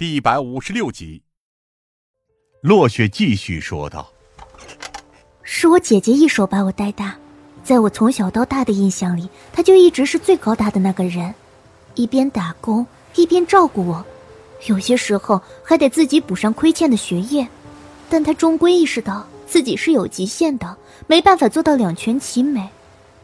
[0.00, 1.24] 第一百五十六集，
[2.62, 4.10] 落雪继续说道
[5.44, 7.18] ：“是我姐姐一手把我带大，
[7.62, 11.34] 在我从小到大的印象里，她就一直是最高大的那个人，
[11.96, 14.02] 一边打工一边照顾我，
[14.68, 17.46] 有些时候还得自己补上亏欠的学业。
[18.08, 20.78] 但她终归意识到自己是有极限的，
[21.08, 22.66] 没办法做到两全其美，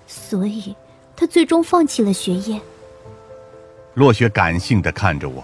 [0.06, 0.76] 所以
[1.16, 2.60] 她最终放弃了学业。”
[3.96, 5.42] 落雪感性的看着我。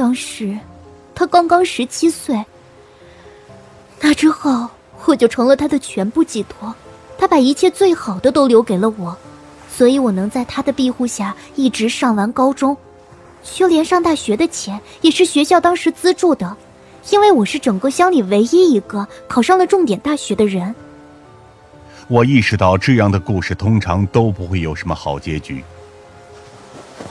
[0.00, 0.58] 当时，
[1.14, 2.42] 他刚刚十七岁。
[4.00, 4.66] 那之后，
[5.04, 6.74] 我就成了他的全部寄托。
[7.18, 9.14] 他把一切最好的都留给了我，
[9.70, 12.74] 所以我能在他的庇护下一直上完高中，
[13.42, 16.56] 就连上大学的钱也是学校当时资助的，
[17.10, 20.74] 因为我是整个乡里唯一一个考上了重点大学的人。
[22.08, 25.62] 我意识到这样的故事通常都不会有什么好结局。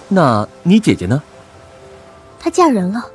[0.08, 1.22] 那你姐姐呢？
[2.40, 3.06] 她嫁人了，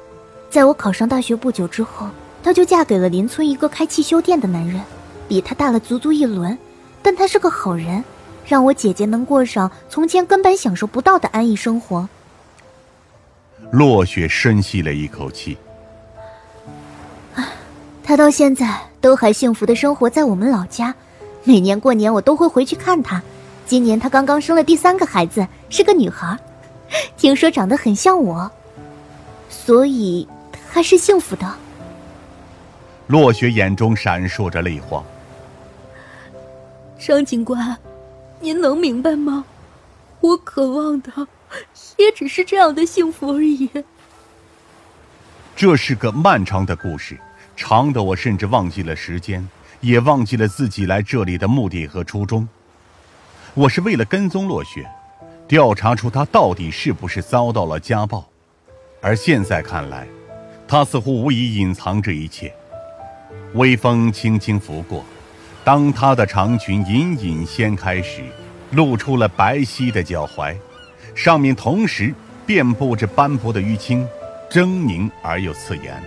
[0.51, 2.09] 在我考上大学不久之后，
[2.43, 4.81] 她就嫁给了邻村一个开汽修店的男人，
[5.27, 6.57] 比她大了足足一轮，
[7.03, 8.05] 但他是个好人，
[8.47, 12.09] 让我姐姐能过上从前根本享受不到的安逸生活。
[13.71, 15.57] 落雪深吸了一口气，
[17.35, 17.45] 唉，
[18.03, 20.95] 她到现在都还幸福的生活在我们老家，
[21.45, 23.23] 每年过年我都会回去看她。
[23.67, 26.39] 今年她刚刚生了第三个孩子，是个女孩，
[27.17, 28.51] 听说长得很像我。
[29.49, 30.27] 所以，
[30.73, 31.55] 他是幸福的。
[33.07, 35.03] 落雪眼中闪烁着泪花。
[36.99, 37.77] 张警官，
[38.41, 39.45] 您能明白吗？
[40.21, 41.13] 我渴望的，
[41.99, 43.69] 也只是这样的幸福而已。
[45.55, 47.19] 这是个漫长的故事，
[47.55, 49.47] 长的我甚至忘记了时间，
[49.81, 52.49] 也忘记了自己来这里的目的和初衷。
[53.53, 54.91] 我是为了跟踪落雪，
[55.47, 58.27] 调查出他到底是不是遭到了家暴。
[59.05, 60.07] 而现在看来，
[60.67, 62.51] 他似乎无意隐藏这一切。
[63.53, 65.05] 微风轻轻拂过，
[65.63, 68.23] 当他的长裙隐隐掀开时，
[68.71, 70.57] 露出了白皙的脚踝，
[71.15, 72.15] 上面同时
[72.47, 74.09] 遍布着斑驳的淤青，
[74.51, 76.03] 狰狞而又刺眼。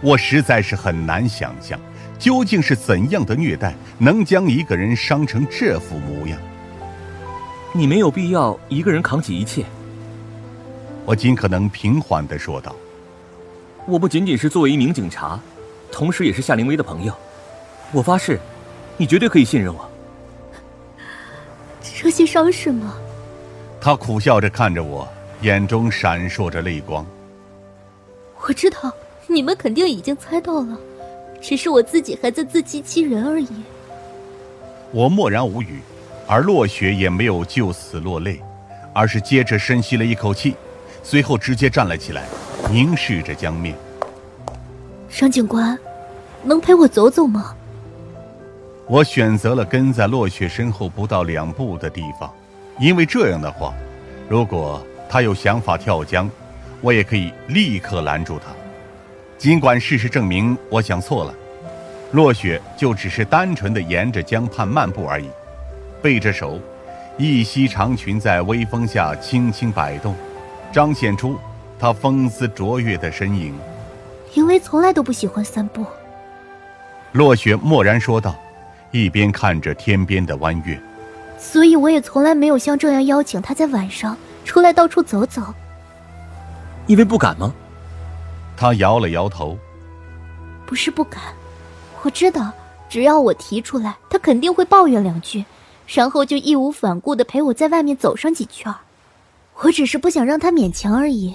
[0.00, 1.78] 我实在是很难想象，
[2.18, 6.36] 究竟是怎样的虐待能将一个人伤成这副模样。
[7.72, 9.64] 你没有必要一个人扛起一切。
[11.06, 12.74] 我尽可能平缓的说道
[13.86, 15.38] ：“我不仅仅是作为一名警察，
[15.92, 17.14] 同时也是夏灵薇的朋友。
[17.92, 18.40] 我发誓，
[18.96, 19.88] 你绝对可以信任我。”
[21.82, 22.96] 这些伤势吗？
[23.80, 25.06] 他苦笑着看着我，
[25.42, 27.04] 眼中闪烁着泪光。
[28.46, 28.92] 我知道
[29.26, 30.78] 你们肯定已经猜到了，
[31.40, 33.48] 只是我自己还在自欺欺人而已。
[34.90, 35.80] 我默然无语，
[36.26, 38.40] 而落雪也没有就此落泪，
[38.94, 40.54] 而是接着深吸了一口气。
[41.04, 42.24] 随后直接站了起来，
[42.70, 43.76] 凝视着江面。
[45.10, 45.78] 张警官，
[46.42, 47.54] 能陪我走走吗？
[48.88, 52.32] 我选择了跟在落雪身后不到两步的地方，
[52.80, 53.72] 因为这样的话，
[54.28, 56.28] 如果他有想法跳江，
[56.80, 58.46] 我也可以立刻拦住他。
[59.38, 61.34] 尽管事实证明我想错了，
[62.12, 65.28] 落雪就只是单纯的沿着江畔漫步而已，
[66.02, 66.58] 背着手，
[67.18, 70.14] 一袭长裙在微风下轻轻摆动。
[70.74, 71.38] 彰显出
[71.78, 73.54] 他风姿卓越的身影。
[74.32, 75.86] 因为从来都不喜欢散步。
[77.12, 78.34] 落雪默然说道，
[78.90, 80.76] 一边看着天边的弯月。
[81.38, 85.40] 所以我也从来没有像这样邀请他在晚上出来到处走走。
[86.88, 87.54] 因为不敢吗？
[88.56, 89.56] 他摇了摇头。
[90.66, 91.22] 不是不敢，
[92.02, 92.50] 我知道，
[92.88, 95.44] 只要我提出来，他肯定会抱怨两句，
[95.86, 98.74] 然后就义无反顾的陪我在外面走上几圈。
[99.62, 101.34] 我只是不想让他勉强而已。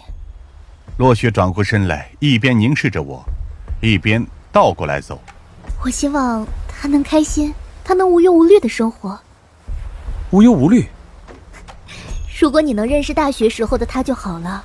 [0.97, 3.23] 落雪转过身来，一边凝视着我，
[3.81, 5.19] 一边倒过来走。
[5.83, 7.53] 我希望他能开心，
[7.83, 9.17] 他能无忧无虑的生活。
[10.31, 10.85] 无忧无虑。
[12.39, 14.63] 如果你能认识大学时候的他就好了。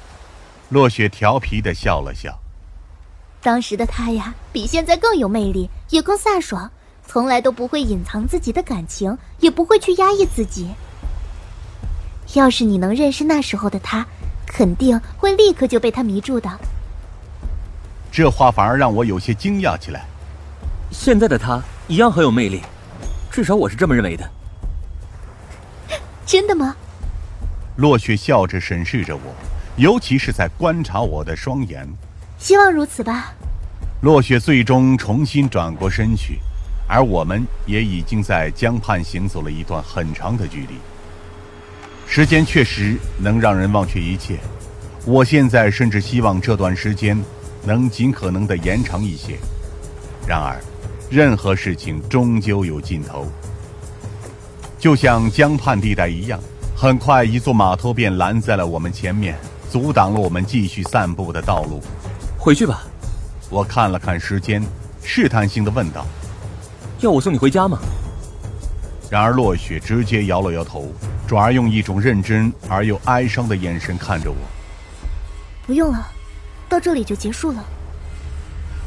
[0.70, 2.36] 落雪调皮的笑了笑。
[3.40, 6.70] 当时的他呀，比现在更有魅力，也更飒爽，
[7.06, 10.70] 从来都不会隐藏自己的感情，也不会去压抑自己。
[12.34, 14.06] 要是你能认识那时候的他，
[14.46, 16.50] 肯定会立刻就被他迷住的。
[18.10, 20.04] 这话反而让我有些惊讶起来。
[20.90, 22.62] 现在的他一样很有魅力，
[23.30, 24.28] 至少我是这么认为的。
[26.24, 26.74] 真的吗？
[27.76, 29.34] 落雪笑着审视着我，
[29.76, 31.88] 尤其是在观察我的双眼。
[32.38, 33.32] 希望如此吧。
[34.02, 36.38] 落雪最终重新转过身去，
[36.86, 40.74] 而我们也已经在江畔行走了一段很长的距离。
[42.06, 44.38] 时间确实能让人忘却一切，
[45.04, 47.20] 我现在甚至希望这段时间
[47.64, 49.36] 能尽可能的延长一些。
[50.26, 50.60] 然而，
[51.10, 53.26] 任何事情终究有尽头。
[54.78, 56.38] 就像江畔地带一样，
[56.76, 59.36] 很快一座码头便拦在了我们前面，
[59.70, 61.82] 阻挡了我们继续散步的道路。
[62.38, 62.84] 回去吧。
[63.50, 64.62] 我看了看时间，
[65.02, 66.06] 试探性的问道
[67.00, 67.78] ：“要我送你回家吗？”
[69.10, 70.92] 然而落雪直接摇了摇头，
[71.26, 74.36] 转而用一种认真而又哀伤的眼神看着我。
[75.66, 76.06] 不用了，
[76.68, 77.64] 到这里就结束了。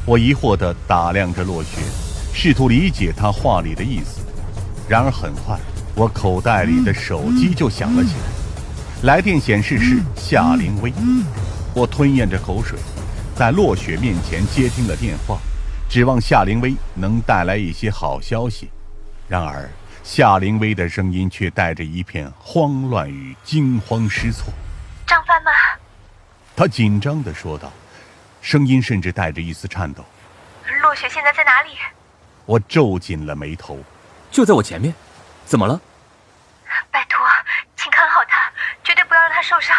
[0.06, 1.80] 我疑惑地打量着落雪，
[2.32, 4.20] 试图理解他话里的意思。
[4.88, 5.58] 然而很快，
[5.94, 8.12] 我口袋里的手机就响了起
[9.02, 10.92] 来，来电显示是夏灵薇。
[11.74, 12.78] 我吞咽着口水，
[13.34, 15.38] 在落雪面前接听了电话，
[15.90, 18.68] 指望夏灵薇能带来一些好消息。
[19.28, 19.68] 然而。
[20.04, 24.50] 夏灵薇的声音却带着一片慌乱与惊慌失措。
[25.06, 25.50] 张帆吗？
[26.56, 27.70] 他紧张的说道，
[28.40, 30.02] 声音甚至带着一丝颤抖。
[30.80, 31.76] 落雪现在在哪里？
[32.46, 33.78] 我皱紧了眉头。
[34.30, 34.94] 就在我前面。
[35.44, 35.78] 怎么了？
[36.90, 37.20] 拜托，
[37.76, 38.50] 请看好他，
[38.82, 39.76] 绝对不要让他受伤。